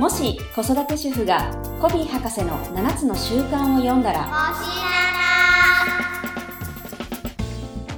[0.00, 4.54] もし子育て主婦がコヴィー博士の7つの習慣を読んだら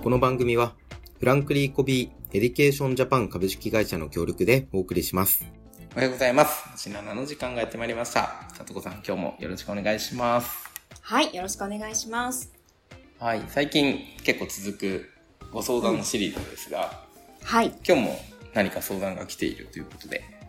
[0.03, 0.73] この番組は、
[1.21, 5.47] フランクリン・コヴィー・エデュケーション・ジャパン株式会社の協力でお送りします。
[5.95, 6.69] おはようございます。
[6.71, 8.49] 星7の時間がやってまいりました。
[8.53, 10.69] さとこさん、今日もよろしくお願いします。
[11.03, 12.53] はいよろしくお願いします
[13.21, 15.09] はい、最近結構続く
[15.53, 17.05] ご相談シリーズですが、
[17.45, 18.19] はい今日も
[18.55, 20.42] 何か相談が来ているということで、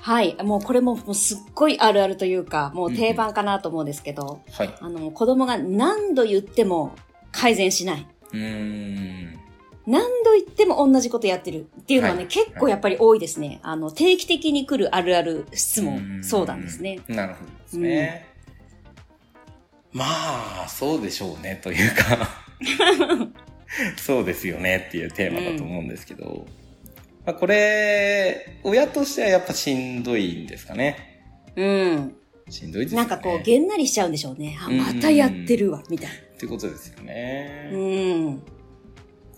[0.00, 4.74] はいもうこれももうすっごいあるあるというかもう定番かなと思うんですけど、はい。
[4.80, 6.94] あの子供が何度言っても
[7.32, 9.38] 改善しないうーん。
[9.86, 13.58] 何度言っても同じことやってるっていうのはね、はい結構やっぱり多いですね。
[13.62, 17.00] あの、定期的に来るあるある質問、うん相談ですね。
[17.08, 18.28] なるほどですね。
[19.92, 20.04] ま
[20.64, 22.28] あ、そうでしょうね、というか、
[23.96, 26.46] そうですよねっていうテーマだと思うんですけど、
[27.28, 31.20] まあ、これ、親としてはやっぱしんどいんですかね。
[31.56, 32.16] うん。
[32.48, 33.06] しんどいですよね。
[33.06, 34.56] なんかこう、げんなりしちゃうんでしょうね。
[34.58, 37.68] あ、うんまたやってるわ、みたいってことですよね。
[37.70, 37.78] な。
[37.78, 37.82] う
[38.30, 38.42] ん。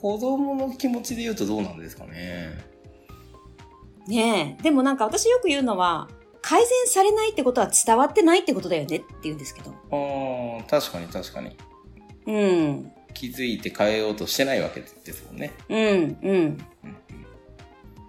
[0.01, 2.59] 子供の気持ちで言うとどうなんですかね。
[4.07, 4.63] ねえ。
[4.63, 6.09] でもなんか私よく言うのは、
[6.43, 9.73] 改善されないってことは伝わってないってことだよねって言うんですけど。
[9.73, 11.57] ああ、確かに確かに。
[12.27, 12.33] う
[12.73, 12.93] ん。
[13.15, 15.51] 気づいて変えようとしてないわけですもんね。
[15.69, 16.67] うん、うん。
[16.85, 17.00] うん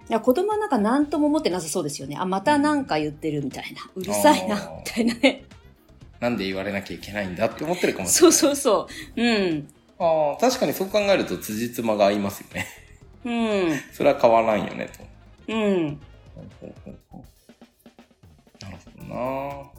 [0.08, 2.16] いや子供はなんか何とも思ってなさそうですよね。
[2.18, 3.82] あ、またなんか言ってるみたいな。
[3.94, 5.44] うるさいなみたいなね。
[6.20, 8.32] なんで言われなきゃいけないんだって思ってるかもしれない。
[8.32, 9.22] そうそうそう。
[9.22, 9.68] うん。
[9.98, 12.66] ああ、確かにそう考えると辻褄が合いますよね。
[13.24, 13.30] う
[13.74, 13.78] ん。
[13.92, 14.90] それは変わらんよね、
[15.46, 15.52] と。
[15.52, 15.86] うん。
[15.86, 15.96] なる
[17.10, 17.22] ほ
[19.00, 19.70] どな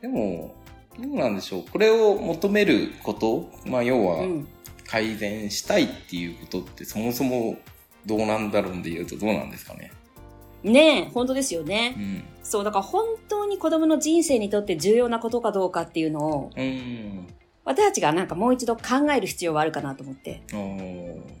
[0.00, 0.54] でも、
[0.98, 1.64] どうなんでしょう。
[1.70, 4.48] これを求めること、まあ要はうん。
[4.86, 7.58] 改善したいっていうことってそもそも
[8.06, 9.92] どうなんだろうで言うとどうなんですかね。
[10.62, 12.00] ねえ、本当ですよねう。
[12.00, 12.24] ん。
[12.42, 17.26] そう、だから本当に子供の人生にとって重要なことかどうかっていうのを、うん。
[17.64, 20.42] 私たちがなんかもう一度考える必要はあるかなと思って。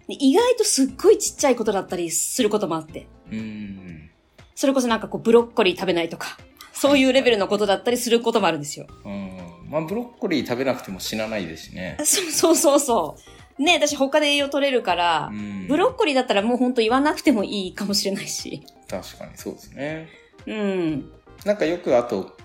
[0.08, 3.06] 意外とすっごいちっちゃいことだったりすることもあって。
[3.32, 4.10] うん。
[4.54, 6.36] それこそなんかこうブロッコリー食べないとか、
[6.72, 8.86] そういうレベルのことだったりすることもあるんですよ。
[9.04, 9.38] うん。
[9.70, 11.96] まあブロッコリー食べなくても死なないですしね。
[12.04, 13.37] そうそうそうそう。
[13.58, 15.66] ねえ私他で栄養取れるからう、ん。
[15.66, 18.62] ブロッコリーだったらもう本当言わなくてもいいかもしれないし。
[18.88, 20.08] 確かにそうですね。
[20.46, 21.10] うん。
[21.44, 22.36] なんかよくあと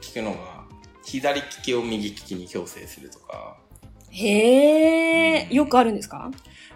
[0.00, 0.38] 聞くのが、
[1.04, 3.56] 左利きを右利きに強制するとか。
[4.10, 6.30] へえ、うんよくあるんですか？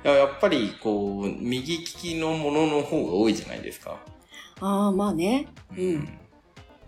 [0.05, 3.99] いややっぱりこう、右利きのものの方が多いじゃないですか。
[4.61, 5.49] ああ、まあね。
[5.77, 6.09] うん。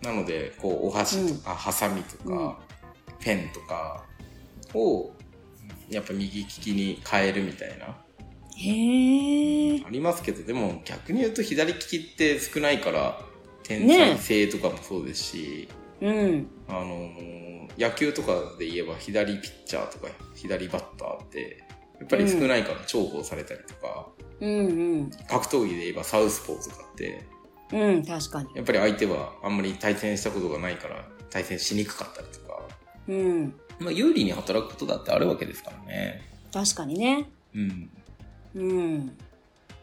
[0.01, 2.57] なので、こう、お箸とか、ハサミとか、
[3.19, 4.05] ペンとか
[4.73, 5.11] を、
[5.89, 7.97] やっぱ右利きに変えるみたいな。
[8.55, 9.83] へえ。
[9.85, 13.19] ありますけど、でも逆に言うと左利きって少ないから、
[13.63, 15.69] 天才性とかもそうですし、
[16.01, 16.47] うん。
[16.67, 21.63] あのー野球とかで言えば左ピッチャーとか左バッターって、
[21.99, 24.07] やっぱり少ないから重宝されたりとか、
[24.41, 25.11] うんうん。
[25.29, 27.25] 格闘技で言えばサウスポーとかって、
[27.71, 28.49] うん、確かに。
[28.55, 32.61] やっぱり相手はあんまり対戦したことがないから対戦しにくかったりとか、
[33.07, 33.53] うん。
[33.79, 36.21] まあ有利に働くことだってあるわけですからね。
[36.53, 37.29] 確かにね。
[37.55, 37.89] うん。
[38.55, 39.17] うん。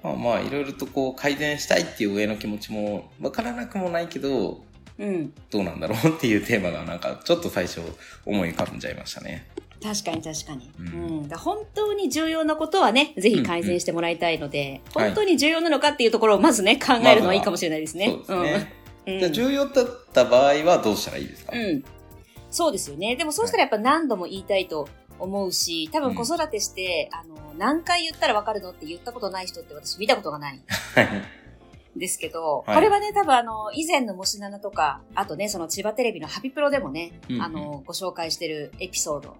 [0.02, 4.64] まあまあいろいろとこう改善したいっていう上の気持ちもわからなくもないけど、
[4.98, 5.32] うん。
[5.50, 7.80] どうなんだろうっていうテーマがなんかちょっと最初
[8.24, 9.46] 思い浮かんじゃいましたね。
[9.82, 10.70] 確かに確かに。
[10.78, 11.28] ううんん。
[11.28, 18.16] だ本当に重要なことはね、ぜひ改善してもらいたいので、うんうん本当に重要なのかっていうところをまずね、考えるのはいいかもしれないですね。
[18.26, 18.72] そうですね。
[19.06, 19.18] うん。
[19.18, 21.84] じゃあ重要だった場合はどうしたらいいですか、うん。
[22.56, 23.16] そうですよね。
[23.16, 30.60] でもそうしたらやっぱ何度も言いたいと思うし、多分子育てして、あの、何回言ったらわかるのって言ったことない人って私見たことがない。
[31.96, 39.36] ですけど、はいこれはね、多分あの、以前のもしななとか、あとね、その千葉テレビのハピプロでもね、うんうんあの、ご紹介してるエピソード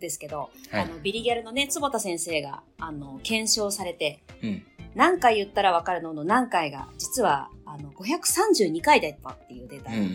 [0.00, 4.64] ですけど、はいあの、ビリギャルのね、坪田先生が、あの、検証されて、うん。
[4.94, 10.12] 何回言ったらわかるのの何回が、実は、あの、532回だったっていうデータが、うんうん。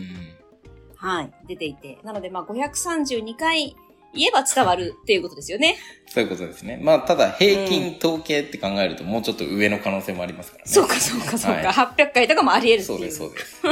[0.98, 1.98] はい、出ていて。
[2.04, 3.76] なので、まあ、532回
[4.14, 5.76] 言えば伝わるっていうことですよね。
[6.06, 6.80] そういうことですね。
[6.82, 10.70] まあ、ただ平均統計って考えるともうちょっと上の可能性もありますからね。
[10.70, 11.58] そうか、そうか、そうか。
[11.58, 12.84] はい800回とかもあり得る。
[12.84, 13.62] そうです、そうです。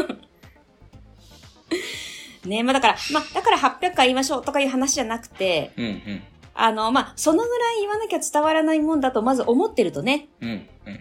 [2.48, 6.22] ね、まあだから、まあだから800回言いましょうとかいう話じゃなくて、うんうん。
[6.54, 11.00] あの、まあそのぐらい言わなきゃ伝わらないもんだとまず思ってるとね、うんうん。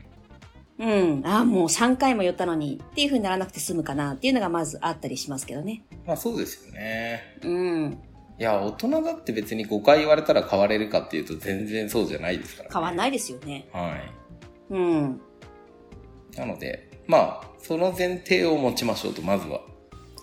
[0.78, 5.84] うん、ああ、もう3回も言ったのにっていう風にならなくて済むかなっていうのがまずあったりしますけどね。
[6.06, 7.38] まあそうですよね。
[7.44, 8.00] うん。
[8.38, 12.74] いや、大人だって別に5回言われたら変われるかっていうと全然そうじゃないですから、ね。
[12.74, 13.70] 変わんないですよね。
[13.72, 14.74] はい。
[14.74, 15.22] うん。
[16.36, 19.62] なので、まあ、その前提を持ちましょうと、まずは。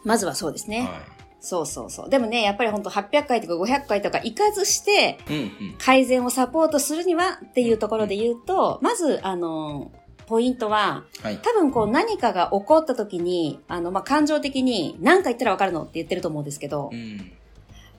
[0.04, 0.82] まずはそうですね。
[0.82, 1.00] は
[1.40, 2.10] そうそうそう。
[2.10, 5.32] でもね、やっぱり本当800回とか500回とか行かずして、い。
[5.32, 5.74] うんうん。
[5.78, 9.90] 改善をサポートするにはっていうところで言うと、まず、あの、
[10.26, 11.38] ポイントは、はい。
[11.42, 15.82] 多分こう何かが起こった時に、あの、まあ、感情的に何か言ったらわかるの？
[15.82, 17.32] って言ってると思うんですけどう、ん。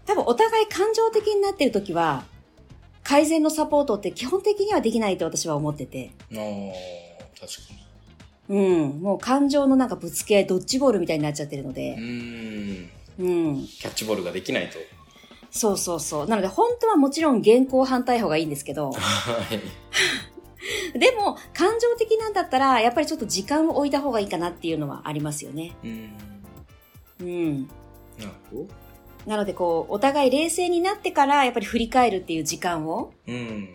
[0.05, 2.23] 多分お互い感情的になってる時は、
[3.03, 6.11] 改善のサポートって基本的にはできないと私は思ってて。
[6.31, 6.71] あー
[7.39, 7.73] 確か
[8.49, 9.01] うん。
[9.01, 11.75] もう感情のなんかぶつけ合い、ドッジボールみたいになっちゃってるのに。
[11.75, 11.99] でう。
[11.99, 12.89] ん。
[13.19, 13.67] うん。
[13.67, 14.77] キャッチボールができないと。
[15.51, 16.27] そうそうそう。
[16.27, 18.97] なので本当はもちろん現行反対方がいいんですけど、 は
[19.53, 19.59] い。
[20.97, 25.75] でも感情的なんだったら、やっぱりちょっと時間を置いた方がいいかなっていうのはありますよね。
[25.83, 26.13] うん。
[27.19, 27.61] うん。
[28.17, 28.67] なるほど。
[29.25, 33.69] なのでこう、お互い冷静になってから、やっぱり振り返るっていう時間を、うん。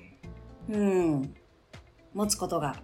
[0.70, 1.34] うん、
[2.12, 2.76] 持つことが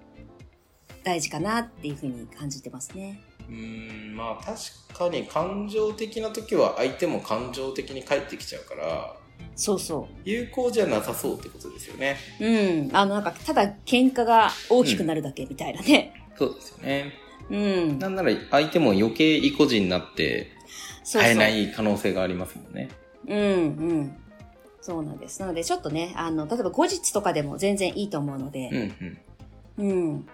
[1.02, 3.20] 大事かなっていうふうに感じてますね。
[3.46, 9.16] うん、まあ確かに感情的な時は相手も感情的に返ってきちゃうから、
[9.56, 12.16] そうそ有効じゃなさそうってことですよね。
[12.40, 12.46] う。
[12.46, 12.96] うん。
[12.96, 16.12] あの、なんか、ただ喧嘩が大きくなるだけみたいなね。
[16.36, 17.12] そうですよね。
[17.50, 17.98] うん。
[17.98, 20.50] なんなら相手も余計意固地になって
[21.12, 22.88] 会えない可能性がありますもんね。
[23.28, 23.42] うん、う
[24.02, 24.16] ん。
[24.81, 25.40] そうなんです。
[25.40, 28.69] なので、ちょっとね、あの、例えば後日とかでも全然いいと思うのうんで、
[29.78, 29.88] うん。
[29.88, 30.28] うん。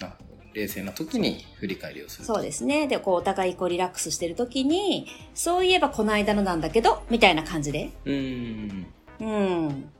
[0.00, 0.23] なるほど
[0.54, 2.34] 冷静な時に振り返りをすると。
[2.34, 2.86] そうですね。
[2.86, 7.90] で、こう、お互いこうリラックスしてる時に、そういえばこの間のなんだけど、みたいな感じで。
[8.04, 8.86] うん。
[9.20, 9.90] うん。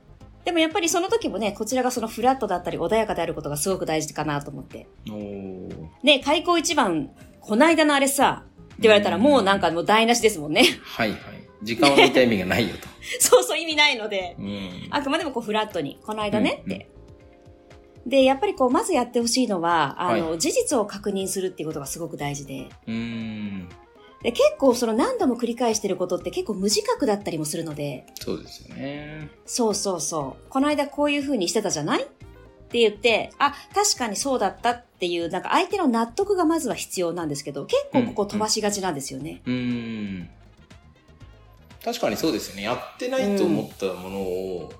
[0.45, 4.87] でもやっぱりその時もね、こちらがそのフラットだったり穏やかであることがすごく大事かなと思って。
[5.09, 7.09] おーね、開口一番、
[7.41, 10.63] この間のあれさ、って言われたらもうなんかもう台無しですもんね。
[10.83, 11.19] はいはい。
[11.63, 12.87] 時間を見た意味がないよと。
[13.19, 14.35] そうそう意味ないので。
[14.37, 14.87] うん。
[14.91, 16.89] あくまでもこうフラットに、この間ねうんって。
[18.05, 22.69] で、やっぱりこう、まずやってほしいのは、あの、は事実を確認するっていうことがすごく大事で。
[22.87, 23.67] うん。
[24.21, 29.29] で、結構その何度も繰り返してることって結構無自覚だったりもするので、そうですよね。
[29.45, 30.49] そうそうそう。
[30.49, 32.03] この間こういう風にしてたじゃない？
[32.03, 32.05] っ
[32.67, 39.41] て言って、あ、確かにそうだったっていう、なんか相手の納得がまずは必要なんですけど、結構ここ飛ばしがちなんですよね。
[39.45, 40.29] うん。
[41.83, 42.63] 確かにそうですよね。
[42.63, 44.73] やってないと思ったものを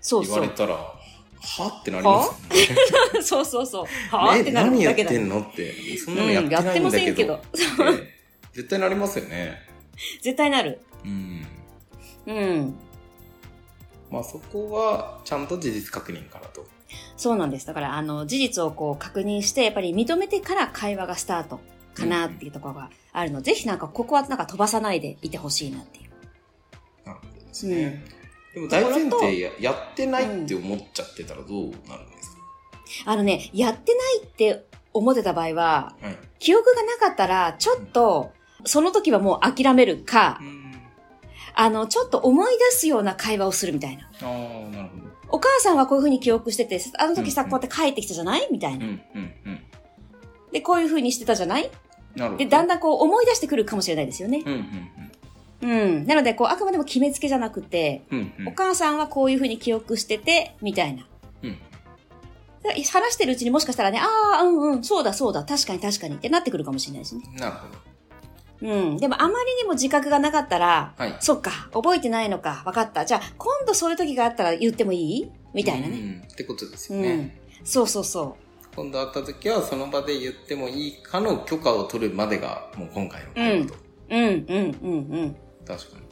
[0.00, 0.34] そうそう。
[0.34, 0.97] 言われたら、
[1.40, 1.78] は？
[1.80, 3.22] ってなりますよね。
[3.22, 3.86] そうそうそう。
[4.10, 4.38] は？
[4.38, 5.18] ってなる何やって。
[5.18, 5.74] んのって。
[5.98, 7.34] そんなのやってないんだけど。
[7.34, 9.58] うんやってませんけど絶対なりますよね。
[10.20, 10.80] 絶対なる。
[11.04, 11.46] うん。
[12.26, 12.74] うん。
[14.10, 16.66] まあそこは、ちゃんと事実確認からと。
[17.16, 17.66] そうなんです。
[17.66, 21.60] だから、あの、事実をこう確認して、やっぱり認めてから会話がスタート
[21.94, 26.10] かなっていうところがあるので、ぜひなんかここはなんか飛ばさないでいてほしいなっていう。
[27.06, 28.02] なるほどですね。
[28.12, 28.17] うん。
[28.54, 31.48] でも大前提ややってないって思っちゃってたらどう
[31.88, 32.36] なるんです
[33.04, 34.64] あのね、やってないって
[34.94, 36.18] 思ってた場合は、かはい。
[36.38, 38.32] 記憶がなかったら、ちょっと、
[38.64, 40.74] その時はもう諦めるかう、ん。
[41.54, 44.04] あの、ちょっと思い出すような会話をするみたいな。
[44.04, 44.28] ああ、
[44.74, 45.08] なるほど。
[45.30, 48.48] お母さんはこういう風に記憶してて、あの時さ、うんこうやって帰ってきたじゃない？
[48.50, 48.86] みたいな。
[48.86, 49.60] うん、うん、うん。
[50.52, 51.70] で、こういう風にしてたじゃない？
[52.16, 52.38] なるほど。
[52.38, 54.42] で、だんだんこう思い出してくるかもしれないですよね。
[54.46, 54.60] うん、うん、
[55.60, 56.06] うん。
[56.06, 58.18] なので、こう、あくまでも決めつけじゃなくて、うん。
[58.18, 61.06] うん、うんお母さんはこういう風に記憶してて、みたいな。
[61.42, 61.58] うん。
[62.62, 64.06] で話してるうちにもしかしたらね、あ
[64.40, 67.22] あ、うんうん、そうだそうだ、確かに確かにってなってくるかもしれないしね。
[67.38, 67.78] なるほど。
[68.60, 68.96] うん。
[68.98, 71.16] でもあまりにも自覚がなかったら、はい。
[71.20, 73.04] そっか、覚えてないのか、わかった。
[73.04, 75.30] じゃあ、今度そういう時があったら言ってもいい？
[75.54, 75.96] みたいなね。
[75.96, 76.28] うん。
[76.32, 77.02] ってことですうん。
[77.02, 77.40] よね。
[77.64, 78.36] そうそうそ
[78.74, 83.74] 今度会った時はその場で言ってもいいかの許可を取るまでがもう今回の会話と。
[83.74, 83.78] う。
[84.10, 84.96] うん、うん、うん、う
[85.26, 85.36] ん。
[85.68, 86.06] 確かに。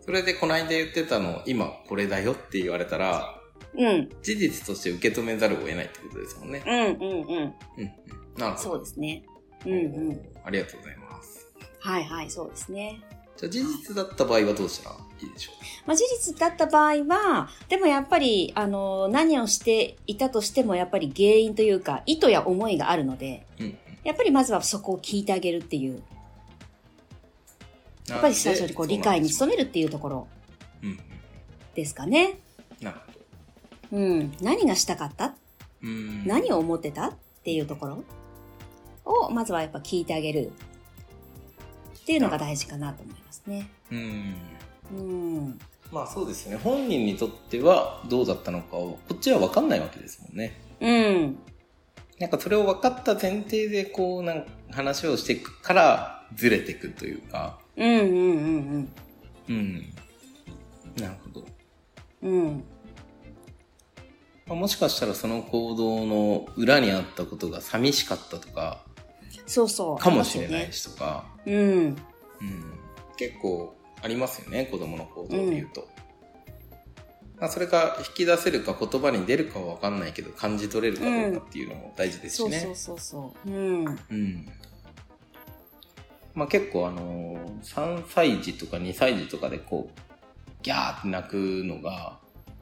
[0.00, 3.40] それでこの間言ってたの今これだよって言われたら、
[3.76, 6.62] うん、事実として受け止めざるを得ないってことですもんね。
[6.66, 7.28] うん、うん、うん。
[7.28, 7.92] うん、うん。
[8.38, 8.56] なるほど。
[8.58, 9.24] そうですね。
[9.66, 9.76] うん、う
[10.12, 10.20] ん。
[10.44, 11.46] ありがとうございます。
[11.80, 13.02] はい、はい、そうですね。
[13.36, 15.52] じゃあ事実だった場合はどうしたらいいでしょ
[15.86, 23.64] まあ、事実だった場合は、でもやっぱり、あの、何をしていたとしても、やっぱり原因というか、意図や思いがあるので、う。
[23.64, 23.78] うん。
[24.04, 26.02] やっぱりまずはそこを聞いてあげるっていう、
[28.08, 30.28] やっぱり最初にこう理解に努めるっていうところ。
[31.74, 32.38] ですかね。
[32.80, 32.84] うん。
[32.86, 33.12] なるほ
[33.96, 33.98] ど。
[33.98, 34.32] うん。
[34.40, 35.34] 何がしたかった？
[35.82, 36.26] うん。
[36.26, 37.08] 何を思ってた？
[37.08, 38.04] っていうところ
[39.04, 40.52] を、まずはやっぱ聞いてあげる
[41.98, 43.68] っていうのが大事かなと思いますね。
[43.92, 44.34] うん。
[44.94, 45.58] うん。
[45.92, 46.56] まあそうですね。
[46.56, 50.58] 本人にとってはどうだったのかを、こっちは分かんないわけですもんね。
[50.80, 51.38] うん。
[52.18, 57.58] なんかそれを分かった前提でこう、なんか話をしていくからずれていくというか。
[57.76, 58.92] うんうんうん
[59.48, 59.94] うん。
[60.98, 61.46] なるほど。
[62.22, 62.64] うん。
[64.48, 68.84] もしかしたらその行動の裏にあったことが寂しかったとか、
[69.46, 69.98] そうそう。
[69.98, 71.26] かもしれないしとか。
[71.44, 71.54] うん。
[71.54, 71.96] うん。
[73.16, 75.88] 結構ありますよね、子供の行動で言うと。
[77.38, 82.60] まあ、それが引き出せるか言葉に出るかはわかんないけど、感じ取れるかどうかっていうのも大事ですしね。
[82.60, 83.50] そうそうそうそう。
[83.50, 83.84] うん。
[83.84, 84.48] うん。
[86.36, 90.00] まあ結構あのー、3歳児とか2歳児とかでこう、
[90.62, 92.18] ギャーって泣くのが、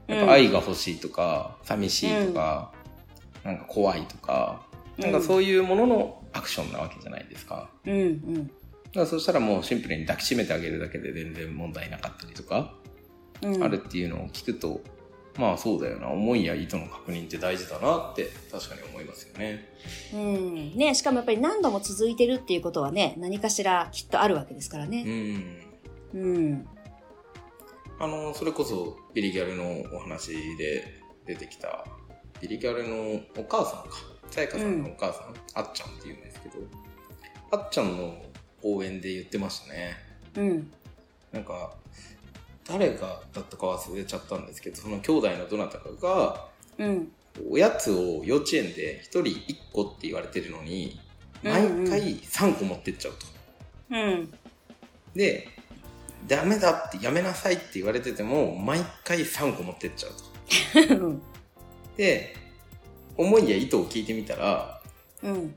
[0.06, 2.72] やっぱ愛が欲しいとか、寂しいとか、
[3.42, 4.62] なんか怖いとか、
[4.96, 7.68] なんかそういうもののアクションなわけじゃないですか。
[7.84, 8.46] うんうん。
[8.46, 12.74] だからそしたらもうシンプルに抱きしめてあげるだけで全然問題なかったりとか、
[13.42, 14.80] うん、あるっていうのを聞くと、
[15.36, 19.68] まあそうだよな、思いや意図の確認って大事だなって確かに思いますよね。
[20.14, 20.76] うん。
[20.76, 25.02] ねしかもやっぱり何度も続いてるっていうことはね、何かしらきっとあるわけですからうね。
[25.02, 25.56] ん。
[26.14, 26.68] うん。
[27.99, 30.85] あの、それこそビリギャルのお話で
[31.26, 31.85] 出てきた、
[32.40, 34.14] ビリギャルのお母さんか。
[34.30, 36.54] さやかさんのお母さん、あっちゃんって言うんですけど、
[37.52, 38.14] あっちゃんの
[38.62, 39.97] 講演で言ってましたね。
[40.37, 40.71] うん。
[41.33, 41.73] なんか、
[42.66, 47.12] 誰がだったか忘れちゃったんですけど、その兄弟のどなたかが、うん。
[47.50, 51.00] おやつを幼稚園で一人一個って言われてるのに、
[51.42, 53.26] 毎回3個持ってっちゃうと。
[53.90, 54.32] うん。
[55.14, 55.48] で、
[56.26, 60.94] ダメだってやめなさいって言われてても、毎回3個持ってっちゃうと。
[60.94, 61.22] うん。
[61.96, 62.36] で、
[63.16, 64.80] 思いや意図を聞いてみたら、
[65.22, 65.54] うん。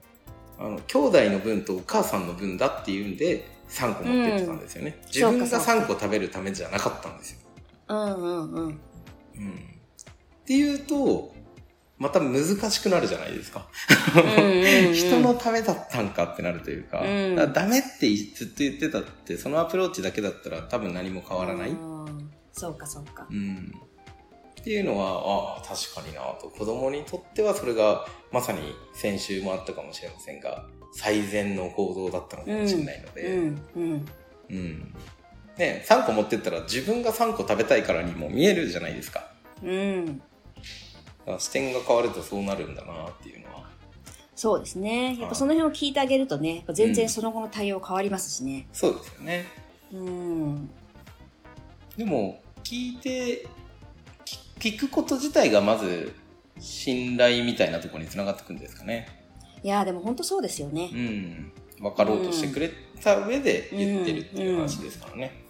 [0.59, 4.91] あの、兄弟の分とお母さんの分だっていうんで、3個持ってってたんですよね。
[4.91, 7.39] ん自分がそうかそう3個食べるためじゃなかったんですよ。
[7.89, 8.63] うんうんうん。
[8.65, 8.71] うん。
[8.71, 8.79] っ
[10.45, 11.33] ていうと、
[11.97, 13.67] また難しくなるじゃないですか。
[14.15, 21.69] うん人のためだったんかってなるというか、うんだからダメってずっと言ってたって、そのアプローチだけだったら多分何も変わらない。
[21.69, 21.97] うん
[22.57, 23.33] そうかそうかう。
[23.33, 23.71] ん。
[24.59, 26.49] っていうのは、ああ、確かになと。
[26.49, 28.59] 子供にとってはそれが、まさに
[28.93, 34.05] 先週もあったかもしれませんが、最善の行動だったのかもしれないので、うんうん。
[34.49, 34.93] うん。
[35.57, 39.31] ね、3個持ってったら自分が3個食べたいからにも見えるじゃないですか。
[39.63, 40.21] うん。
[41.39, 43.67] 視点が変わるとそうなるんだなっていうのは。
[44.35, 45.17] そうですね。
[45.19, 48.67] やっぱその辺を聞いてあげるとね、全然その後の対応変わりますしね。
[48.71, 49.45] そうですよね。
[49.91, 50.69] うん。
[51.97, 53.47] でも、聞いて、
[54.59, 56.13] き聞くこと自体がまず、
[56.59, 59.07] 信頼みたいなところにつながってくんですかね。
[59.63, 60.95] いやーでも本当そうですよねう。
[60.95, 61.51] ん。
[61.79, 65.46] 分かろうとしてくれた上で言ってるっていう話ですからね。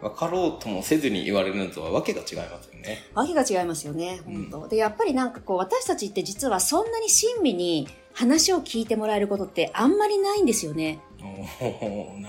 [0.00, 2.98] 分かろうともせずに言われるのとはわけが違いますよね。
[3.14, 11.00] わけが違いますよね、本当、で、やっぱりなんかこう、私たちって実はそんなに親身に話を聞いてもらえることってあんまりないんですよね。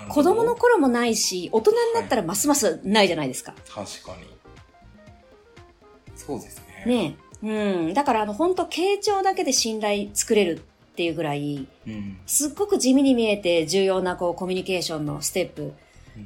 [0.09, 3.53] 子ど供の頃もないし、大人になったらますますないじゃないですか。
[3.67, 4.27] 確かに。
[6.15, 6.85] そうですね。
[6.85, 7.47] ねえ。
[7.47, 7.93] うん。
[7.93, 12.17] だからあの、本当傾聴だけで信頼作れるっていうぐらい、うん。
[12.25, 15.73] すっごく地味に見えて重要なこう、コミュニケーションのステップ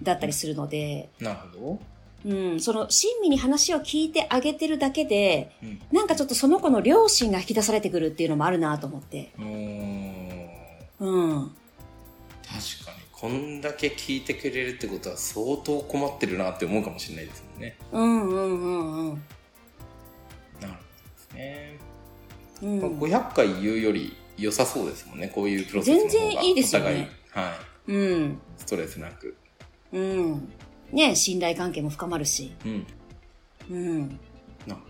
[0.03, 1.79] だったりするので、なるほ
[2.23, 5.67] うん、その親身に話を聞いてあげてるだけで、ど。
[5.67, 5.81] うん。
[5.91, 9.31] なんかちょっとその子の良心が引き出されてくるっていうのもあるなと思って。
[9.37, 10.31] うーん
[10.99, 11.51] うん。
[12.43, 13.01] 確かに。
[13.11, 17.77] こんだけ聞いてくれるってことは相当困ってるなって思うかもしれないですもんね。
[17.91, 19.23] うんうんうんうん。
[20.59, 20.77] なるほどで
[21.17, 21.79] すね。
[22.61, 25.27] うんまあ500回言うより良さそうですもんね。
[25.27, 27.55] こういうプロセスの方が全然いいですよねお互い、は
[27.87, 27.91] い。
[27.91, 28.41] うん。
[28.57, 29.35] ストレスなく。
[29.93, 30.51] うん。
[30.91, 32.53] ね信頼関係も深まるし。
[32.65, 32.87] うん。
[33.69, 34.07] うん。
[34.67, 34.81] なるほど。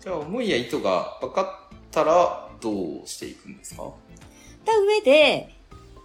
[0.00, 3.90] じゃあ、思いや意図が分かったら、どうしていくんですか？
[4.64, 5.54] た上で、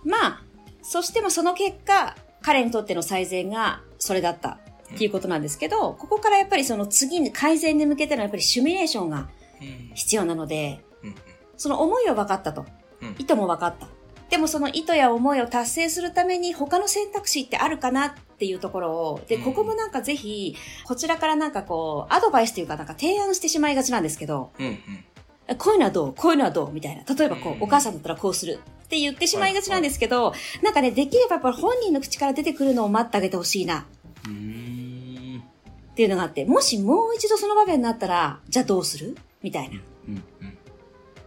[0.04, 0.44] まあ、
[0.82, 4.60] そしてもその結果、彼にとっての最善がそれだった
[4.94, 9.30] っていうことなんですけど、ここからやっぱりその次に改善に向けてのやっぱりシミュレーションが
[9.62, 9.92] うん。
[9.96, 11.16] 必要なので、うん。
[11.58, 12.66] その思いは分かったと。
[13.02, 13.88] うん意図も分かった。
[14.30, 20.56] でもその意図や思いを達成するために他の選択肢ってあるかなっていうところを、で、うんここもなんかぜひ、
[20.86, 24.66] こちらからなんかこう、アドバイスというかなんか提案してしまいがちなんですけど、うん。
[24.68, 25.58] うん。
[25.58, 27.04] こういうのはどうこういうのはどうみたいな。
[27.16, 28.60] 例えばこう、うんお母さんだったらこうする。
[28.86, 33.86] って言ってしまいがちなんですけど、なんかね、できればやっぱり本人の口から出てくるのを待ってあげてほしいな。
[34.26, 35.44] うーん。
[35.92, 39.18] っていうのがあって、もしもう一度その場面になったら、じゃあどうする？
[39.42, 39.80] みたいな。
[40.08, 40.24] うん。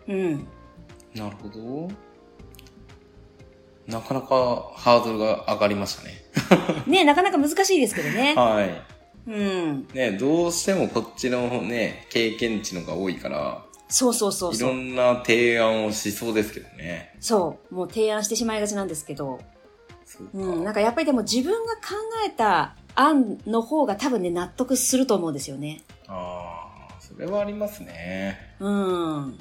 [0.09, 0.21] うん。
[0.21, 0.47] うん。
[1.15, 1.91] なるほど。
[3.91, 6.15] なかなかハードルが上がりましたね。
[6.87, 8.35] ねなかなか難しいですけどね。
[8.39, 8.83] はい。
[9.27, 9.89] うん。
[9.93, 14.73] ねどうしてもこっちのね、経験値のが多いから、そうそうそういろ。
[14.73, 17.17] んな提案をしそうですけどね。
[17.21, 17.75] そう。
[17.75, 19.41] もう提案してしまいがちなんですけど。
[20.05, 20.31] そうか。
[20.35, 20.65] うん。
[20.65, 21.81] なんかやっぱりでも自分が考
[22.25, 25.83] えた案の方が多分ね、納得すると思うんですよね。
[26.07, 28.55] ああ、それはありますね。
[28.61, 29.39] うん。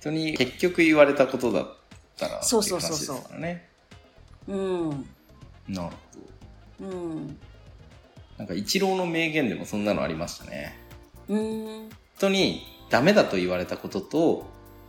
[0.00, 1.74] 人に結局言われたことだっ
[2.16, 3.68] たら、そうそうそうそうね。
[4.48, 4.90] うん。
[5.68, 5.94] なる
[6.80, 6.86] ほど。
[6.86, 7.38] うん。
[8.38, 10.78] なんか、一郎の名言でもそんなのありましたね。
[11.28, 11.90] うん。
[12.16, 14.46] 人にダメだと言われたことと、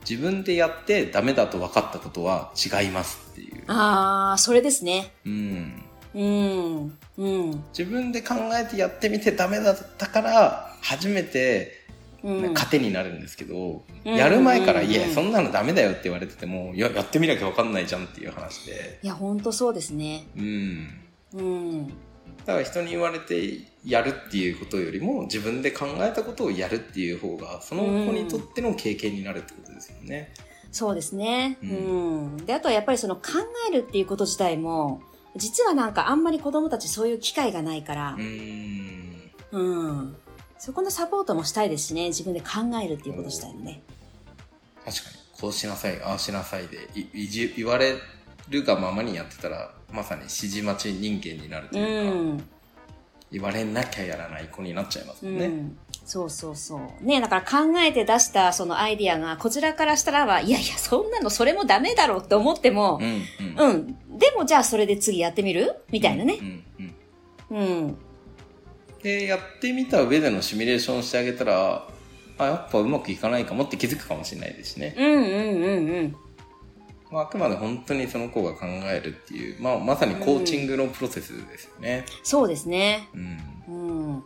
[0.08, 3.64] 自分でやってダメだと分かったことは違いますっていう。
[3.68, 5.14] ああ、それですね。
[5.26, 5.84] うん。
[6.14, 6.98] うん。
[7.18, 7.64] うん。
[7.78, 11.83] 自分で考えてやってみてダメだったから、初めてうん。
[12.24, 19.00] 糧になるんですけど、うんやる前から、うんいや、そんなのダメだよって言われてても、いや、やってみなきゃ分かんないじゃんっていう話で。
[19.02, 20.28] いや、ほんとそうですね。
[20.36, 20.88] うん。
[21.34, 21.88] うん。
[22.46, 30.34] だから人に言われてやるっていうことよりも自分で考えたことをやるっていう方がその子にとっての経験になるってことですよね。
[30.72, 31.58] そうですね。
[31.62, 32.38] ううんん。
[32.46, 33.22] で、あとはやっぱりその考
[33.70, 35.02] えるっていうこと自体も、
[35.36, 40.16] 実はなんかあんまり子供たちそういう機会がないからう、ーん。
[40.68, 40.74] うん。
[40.74, 42.48] そこのサポートもしたいですしね、自分で考
[42.84, 43.82] えるっていうこと自体もね。
[44.86, 45.16] 確かに。
[45.42, 47.96] こうしなさい、ああしなさいで、いいじ言われ
[48.50, 52.50] るがままにやってたら、まさに指示待ち人間になるとういうか、ん。
[53.32, 55.48] 言われなきゃやらない子になっちゃいますうもんね。
[55.48, 55.78] ん。
[56.06, 57.04] そうそうそう。
[57.04, 63.24] ねだから考えて出したそのアイディアが、こちらからしたらは、いやいや、そんなのそれもダメだろうって思ってもう、ん、
[63.58, 63.70] うん。
[63.70, 64.18] うん。
[64.20, 65.76] でもじゃあそれで次やってみる？
[65.90, 66.44] みたいなねう。
[66.44, 66.64] ん、
[67.50, 67.58] うん。
[67.58, 67.98] うん。
[69.04, 71.88] で、やってみた上でのシミュレーションしてあげたら、
[72.38, 74.96] あ、やっぱうまくいかないかもって気づくかもしれないですしね。
[74.98, 76.16] うんうんうんうん。
[77.12, 82.06] まあ、あくまで本当にその子が考えるっていう、まあ、まさにコーチングのプロセスですよね。
[82.24, 83.10] そうですね。
[83.14, 83.44] うん。
[83.68, 84.24] うん。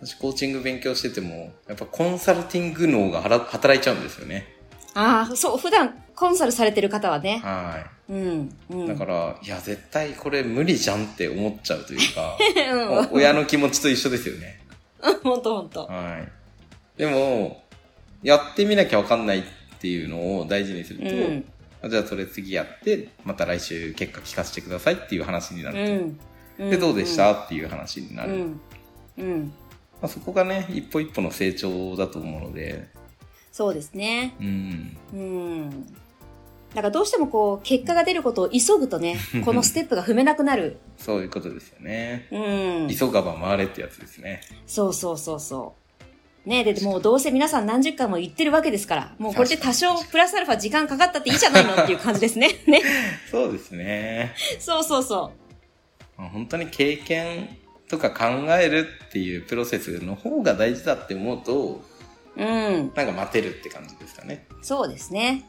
[0.00, 4.46] 私、コーチング勉強してても、やっぱコンサルティング脳がはら働いちゃうんですよね。
[4.94, 7.40] ああ、そう、普段コンサルされてる方はね。
[7.44, 8.56] はうん。
[8.70, 8.74] うい。
[8.74, 8.86] ん。
[8.88, 12.36] だから、いや、絶対これ無理じゃんって思っちゃうというか、
[13.12, 14.60] う親の気持ちと一緒ですよね。
[15.22, 15.86] ほんとほんと。
[15.86, 16.98] はい。
[16.98, 17.62] でも、
[18.22, 19.42] やってみなきゃわかんないっ
[19.78, 21.44] ていうのを大事にすると、うん。
[21.82, 26.18] あじゃあそれ次やって、また来週結果聞かせてくださいっていう話になうるん。
[26.56, 26.70] と。
[26.70, 28.32] で、どうでした、っていう話になる。
[28.32, 28.60] うん。
[29.18, 29.52] うん。
[30.00, 32.88] まあ、そこがね、一歩一歩の成長だと思うので、
[33.52, 34.34] そうですね。
[34.38, 34.96] うん。
[35.14, 35.86] うん。
[36.76, 40.76] だからどうしてもこう、結果が出ることを急ぐとね、 このステップが踏めなくなる。
[40.98, 42.28] そういうことですよね。
[42.30, 42.94] うん。
[42.94, 44.42] 急がば回れってやつですね。
[44.66, 45.74] そうそうそうそ
[46.44, 46.48] う。
[46.50, 52.50] ねで、もうどうせ皆さん何十回も言ってるわけですから、もうこれで多少プラスアルファ時間かかったっていいじゃないのっていう感じですね。
[52.68, 52.82] ね。
[53.30, 54.34] そうですね。
[54.58, 55.32] そうそうそ
[56.18, 57.56] まあ本当に経験
[57.88, 61.80] とか考えるっていうプロセスの方が大事だって思うと、
[62.36, 62.44] う。
[62.44, 62.92] うん。
[62.94, 64.46] なんか待てるって感じですかね。
[64.60, 65.42] そうですね。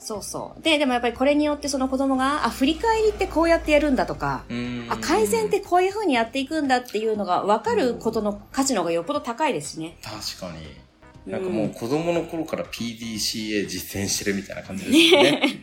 [0.00, 0.62] そうそう。
[0.62, 9.98] で、でもやっぱりこれによってその子供が、あ、振り返りってこうやってやるんだとか、うんあ、改善ってこういう風にやっていくんだっていうのが分かることの価値の方がよっぽど高いですしね。
[10.02, 10.64] 確かに。
[10.64, 10.90] うん
[11.26, 15.62] なんかもう子供の頃から PDCA 実践してるみたいな感じですよね。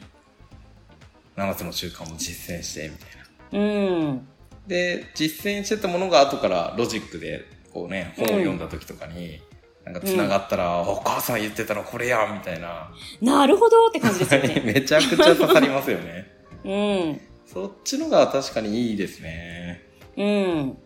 [1.35, 3.67] 7つの習慣も実践してみたいな。
[3.67, 4.27] うん。
[4.67, 9.41] で、実践してたものが後からロジックで、こうね、本を読んだ時とかに、
[9.87, 12.91] なんか繋がったら、お母さん言ってたのこれやみたいな。
[13.21, 14.61] なるほどって感じですよね。
[14.65, 16.27] めちゃくちゃ刺さりますよね。
[16.65, 16.69] う
[17.13, 17.21] ん。
[17.45, 19.81] そっちのが確かにいいですね。
[20.17, 20.77] うん。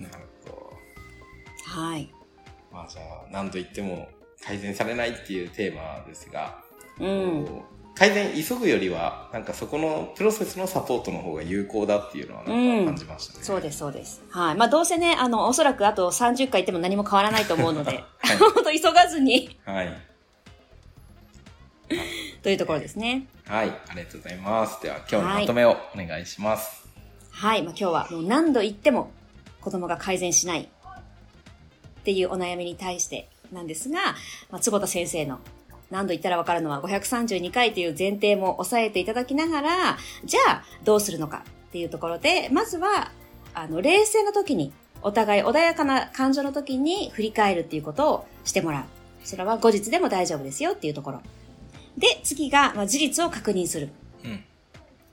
[0.00, 0.14] なる
[0.46, 0.72] ほど。
[1.66, 2.10] はい。
[2.72, 4.08] まあじゃあ、何と言っても
[4.42, 6.62] 改善されないっていうテーマですが、
[6.98, 7.62] うん。
[8.02, 13.44] 改善急ぐよりは、なんかそこのプロセスのサポートの方が有効だっていうのはなんか感じましたね。
[13.44, 14.24] そうです、そうです。
[14.28, 14.56] はい。
[14.56, 20.02] まあ、どうせね、あの、おそらくあと30回行っても何も変わらないと思うので、はい 本当急がずに、はい。
[22.42, 23.28] というところですね。
[23.46, 23.68] はい。
[23.68, 24.82] ありがとうございます。
[24.82, 26.88] では今日のまとめをお願いします。
[27.30, 27.62] はい。
[27.62, 29.12] まあ、今日はもう何度言っても
[29.60, 34.16] 子供が改善しないっていうお悩みに対してなんですが、
[34.50, 35.38] まあ、坪田先生の
[35.92, 43.12] 何度言ったらわかるのは532回という前提も押さえていただきながら、じゃあどうするのかっていうところで、まずは、
[43.54, 48.84] あの、冷静な時に、お互い穏やかな感情の時に振り返るっていうことをしてもらう。
[49.24, 51.20] それは後日でも大丈夫ですよっていうところ。
[51.98, 53.90] で、次が、まあ、事実を確認する。
[54.24, 54.44] うん。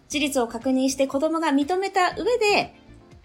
[0.08, 2.74] 事実を確認して子供が認めた上で、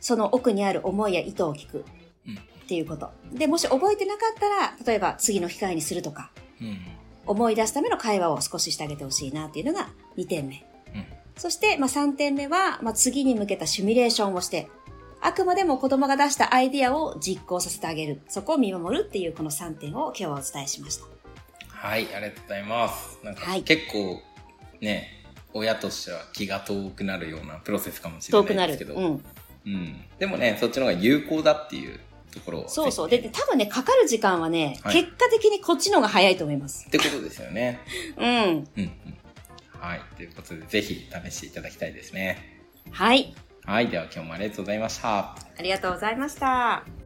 [0.01, 1.85] その奥にある思いや意図を聞く。
[2.27, 3.11] うんっていうこと。
[3.31, 6.94] で、もし覚えてなかったら、例えば次の機会にするとか、うん。
[7.27, 10.67] 思い出すための会話を少ししてあげてほしいなっていうのが2点目。
[10.95, 11.05] うん。
[11.37, 14.69] そして、まあ、3点目は、まあ、次に向けたシミュレーションをして、
[15.21, 18.21] あくまでも子供が出したアイディアを実行させてあげる。
[18.29, 21.07] そこを見守るっていうこの3点を今日はお伝えしました。
[21.69, 23.19] はい、ありがとうございます。
[23.25, 24.21] なんかはい結構
[24.81, 25.09] ね、
[25.55, 28.73] 親としては気が遠くなるようなプロセスかもしれ遠くないる。
[28.75, 29.25] なですけど、うん。
[29.67, 30.05] うん。
[30.19, 31.99] でもね、そっちの方が有効だっていう
[32.35, 32.69] ところを。
[32.69, 33.09] そうそう。
[33.09, 36.87] で、で多分ね、かかる時間はね、はい結果的にこっちの方が早いと思います。
[36.87, 37.81] ってことですよね。
[38.17, 38.27] うん。
[38.27, 38.93] うん、うん。
[39.79, 40.01] はい。
[40.17, 42.63] ということで、ぜひ試していただきたいですね。
[42.91, 43.35] はい。
[43.65, 43.89] はい。
[43.89, 45.19] では今日もありがとうございました。
[45.19, 47.04] ありがとうございました。